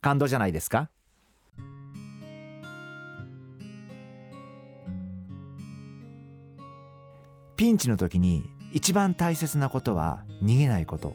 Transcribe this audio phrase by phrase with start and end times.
[0.00, 0.88] 感動じゃないですか？
[7.56, 11.14] ピンチの時に一番大切なことは逃げないこと。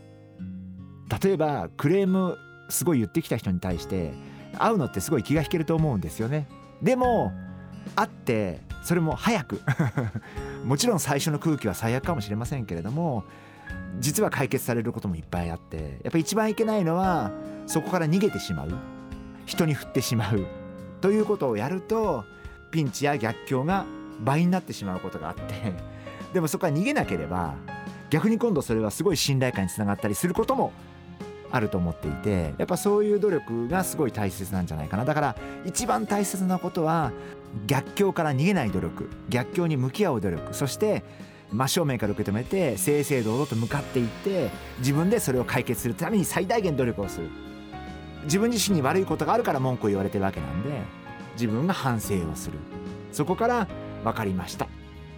[1.24, 2.38] 例えばクレーム
[2.70, 4.14] すごい言ってきた人に対して
[4.58, 6.48] 会うのってすごい気が引けると思うんですよね。
[6.82, 7.32] でも
[7.96, 9.62] 会ってそれも早く。
[10.66, 13.24] もちろん最初の空気は最悪かもしれませんけれども
[14.00, 17.32] 実は解決されることもいっぱいあってやっぱ一番いけないのは
[17.66, 18.70] そこから逃げてしまう。
[19.46, 20.46] 人に振ってしまう。
[21.02, 22.24] ということをやると
[22.72, 23.86] ピンチや逆境が
[24.22, 25.74] 倍になってしまうことがあって
[26.34, 27.56] でもそこから逃げなければ
[28.10, 30.72] 逆に今度それはすごい信頼感につながったりすることも
[31.52, 35.06] あると思っていてやっぱそういう努力がすごい大切なんじゃないかな。
[35.06, 37.12] だから一番大切なことは
[37.68, 41.04] 逆境から逃げない努力逆境に向き合う努力そして
[41.52, 47.30] 真正面から受け止めて正々堂々と向かっていって自分でそれを解決するために最大限努力をする。
[48.24, 50.82] 自分自身に悪いことがあるから文句を言われてるわけなんで
[51.34, 52.58] 自分が反省をする。
[53.12, 53.68] そこから
[54.04, 54.66] 分かりました。
[54.66, 54.68] っ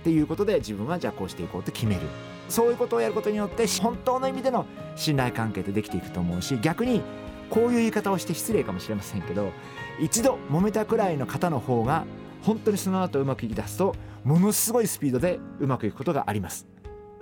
[0.03, 2.02] ていうことで自分はじゃあこうしていこうと決める。
[2.50, 7.02] そういうことをやることによって本当の意味での信頼関係ってできていくと思うし逆に
[7.50, 9.52] こういう言い方をして失礼かもしれませんけど
[10.00, 12.06] 一度揉めたくらいの方の方が
[12.48, 16.66] 本当にその後うまくいきだすとものすごいスピードでうまくいくことがあります。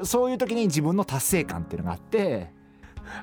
[0.03, 2.51] そういう時に自分の達成感っていうのがあって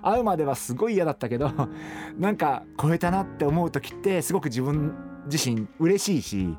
[0.02, 1.52] 会うまではすごい嫌だったけど
[2.18, 4.94] なんか超えたなって思う時ってすごく自分
[5.30, 6.58] 自身嬉しいし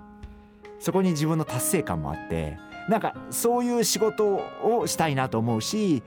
[0.79, 6.03] そこに自分の達成感もあってなんかそういう仕事をしたいなと思うし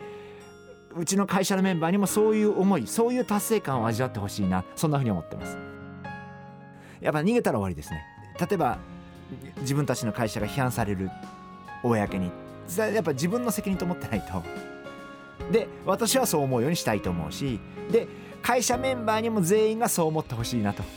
[0.96, 5.58] うちの会社のメンバーにもそういう思いそういう達成感を味わってほしいなそんなふうに思ってます。
[7.00, 8.02] やっぱ逃げたら終わりですね。
[8.40, 8.78] 例えば
[9.60, 11.10] 自分たちの会社が批判される
[11.82, 12.30] 公に。
[12.76, 14.42] やっぱ自分の責任と思ってないと。
[15.52, 17.60] で私はそう思うようにしたいと思うし
[17.92, 18.08] で
[18.42, 20.82] 会社メンバーにも全員がそう思ってほしいなと。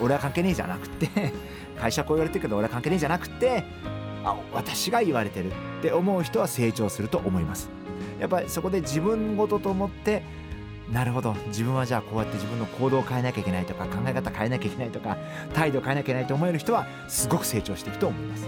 [0.00, 1.32] 俺は関係ねえじゃなくて
[1.78, 3.64] 会社こう言われてるけど俺は関係ねえじゃなくて
[4.24, 7.68] あ私が言われてるって思う人は成長すると思います。
[8.18, 10.22] やっぱりそこで自分ごとと思って
[10.92, 11.34] なるほど。
[11.48, 15.16] 自分はじゃあこうやって自分の行動を変えなきゃいけないとか考え方変えなきゃいけないとか
[15.54, 18.46] 態度変えなきゃいけないと思える人はすごく成長していくと思います。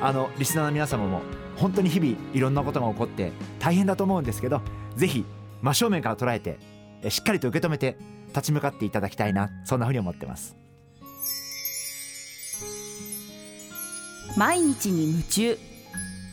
[0.00, 1.22] あのリスナーの皆様も
[1.56, 4.60] 本当に日々いろんなことが起こって大変だと思うんですけど
[4.96, 5.24] ぜひ
[5.62, 6.58] 真正面から捉えて
[7.10, 7.96] しっかりと受け止めて
[8.28, 10.56] 立ち向かっていただきたいなそんなふうに思ってます。
[14.36, 15.58] 毎日に夢中。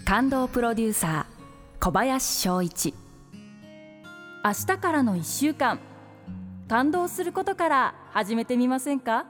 [0.05, 3.00] 感動プロデューサー小林翔一。
[4.43, 5.79] 明日からの1週間。
[6.67, 9.27] 感動することから始めてみませんか？